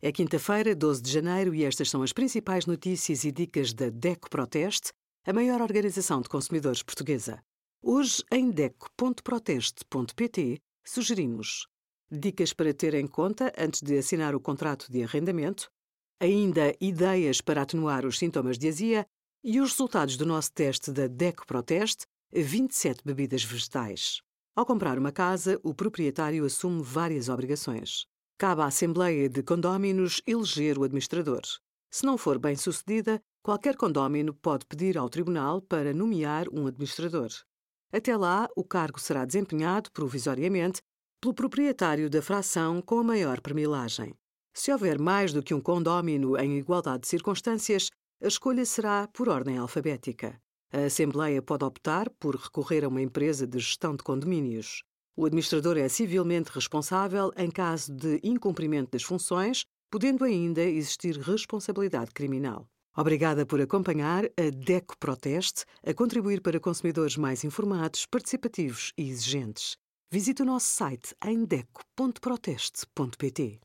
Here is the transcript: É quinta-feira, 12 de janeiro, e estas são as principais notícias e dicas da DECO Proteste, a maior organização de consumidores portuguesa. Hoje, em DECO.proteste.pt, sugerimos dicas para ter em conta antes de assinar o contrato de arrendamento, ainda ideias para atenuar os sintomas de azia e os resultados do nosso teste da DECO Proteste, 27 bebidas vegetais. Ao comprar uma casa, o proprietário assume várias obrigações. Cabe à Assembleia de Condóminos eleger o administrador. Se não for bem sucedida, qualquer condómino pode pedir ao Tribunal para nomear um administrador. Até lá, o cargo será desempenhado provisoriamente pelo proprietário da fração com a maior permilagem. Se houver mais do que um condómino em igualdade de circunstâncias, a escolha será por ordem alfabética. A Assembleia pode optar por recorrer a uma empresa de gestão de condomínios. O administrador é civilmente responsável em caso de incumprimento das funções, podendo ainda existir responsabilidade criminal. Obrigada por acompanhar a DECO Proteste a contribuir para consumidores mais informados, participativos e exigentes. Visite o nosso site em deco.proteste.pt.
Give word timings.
É 0.00 0.12
quinta-feira, 0.12 0.76
12 0.76 1.02
de 1.02 1.10
janeiro, 1.10 1.52
e 1.52 1.64
estas 1.64 1.90
são 1.90 2.04
as 2.04 2.12
principais 2.12 2.66
notícias 2.66 3.24
e 3.24 3.32
dicas 3.32 3.72
da 3.72 3.90
DECO 3.90 4.30
Proteste, 4.30 4.92
a 5.26 5.32
maior 5.32 5.60
organização 5.60 6.20
de 6.20 6.28
consumidores 6.28 6.84
portuguesa. 6.84 7.42
Hoje, 7.82 8.22
em 8.30 8.48
DECO.proteste.pt, 8.48 10.60
sugerimos 10.86 11.66
dicas 12.08 12.52
para 12.52 12.72
ter 12.72 12.94
em 12.94 13.08
conta 13.08 13.52
antes 13.58 13.82
de 13.82 13.98
assinar 13.98 14.36
o 14.36 14.40
contrato 14.40 14.86
de 14.88 15.02
arrendamento, 15.02 15.68
ainda 16.20 16.76
ideias 16.80 17.40
para 17.40 17.62
atenuar 17.62 18.06
os 18.06 18.18
sintomas 18.18 18.56
de 18.56 18.68
azia 18.68 19.04
e 19.42 19.60
os 19.60 19.72
resultados 19.72 20.16
do 20.16 20.24
nosso 20.24 20.52
teste 20.52 20.92
da 20.92 21.08
DECO 21.08 21.44
Proteste, 21.44 22.06
27 22.32 23.02
bebidas 23.04 23.42
vegetais. 23.42 24.20
Ao 24.54 24.64
comprar 24.64 24.96
uma 24.96 25.10
casa, 25.10 25.58
o 25.64 25.74
proprietário 25.74 26.44
assume 26.44 26.84
várias 26.84 27.28
obrigações. 27.28 28.06
Cabe 28.40 28.62
à 28.62 28.66
Assembleia 28.66 29.28
de 29.28 29.42
Condóminos 29.42 30.22
eleger 30.24 30.78
o 30.78 30.84
administrador. 30.84 31.40
Se 31.90 32.06
não 32.06 32.16
for 32.16 32.38
bem 32.38 32.54
sucedida, 32.54 33.20
qualquer 33.42 33.76
condómino 33.76 34.32
pode 34.32 34.64
pedir 34.64 34.96
ao 34.96 35.08
Tribunal 35.08 35.60
para 35.60 35.92
nomear 35.92 36.46
um 36.52 36.68
administrador. 36.68 37.30
Até 37.92 38.16
lá, 38.16 38.48
o 38.54 38.62
cargo 38.62 39.00
será 39.00 39.24
desempenhado 39.24 39.90
provisoriamente 39.90 40.80
pelo 41.20 41.34
proprietário 41.34 42.08
da 42.08 42.22
fração 42.22 42.80
com 42.80 43.00
a 43.00 43.02
maior 43.02 43.40
permilagem. 43.40 44.14
Se 44.54 44.70
houver 44.70 45.00
mais 45.00 45.32
do 45.32 45.42
que 45.42 45.52
um 45.52 45.60
condómino 45.60 46.38
em 46.38 46.58
igualdade 46.58 47.00
de 47.00 47.08
circunstâncias, 47.08 47.90
a 48.22 48.28
escolha 48.28 48.64
será 48.64 49.08
por 49.08 49.28
ordem 49.28 49.58
alfabética. 49.58 50.40
A 50.72 50.84
Assembleia 50.84 51.42
pode 51.42 51.64
optar 51.64 52.08
por 52.20 52.36
recorrer 52.36 52.84
a 52.84 52.88
uma 52.88 53.02
empresa 53.02 53.48
de 53.48 53.58
gestão 53.58 53.96
de 53.96 54.04
condomínios. 54.04 54.84
O 55.18 55.26
administrador 55.26 55.76
é 55.76 55.86
civilmente 55.88 56.52
responsável 56.54 57.32
em 57.36 57.50
caso 57.50 57.92
de 57.92 58.20
incumprimento 58.22 58.92
das 58.92 59.02
funções, 59.02 59.64
podendo 59.90 60.24
ainda 60.24 60.62
existir 60.62 61.18
responsabilidade 61.18 62.12
criminal. 62.12 62.68
Obrigada 62.96 63.44
por 63.44 63.60
acompanhar 63.60 64.26
a 64.26 64.50
DECO 64.54 64.96
Proteste 64.96 65.64
a 65.84 65.92
contribuir 65.92 66.40
para 66.40 66.60
consumidores 66.60 67.16
mais 67.16 67.42
informados, 67.42 68.06
participativos 68.06 68.92
e 68.96 69.10
exigentes. 69.10 69.76
Visite 70.08 70.42
o 70.42 70.44
nosso 70.44 70.68
site 70.68 71.16
em 71.26 71.44
deco.proteste.pt. 71.44 73.58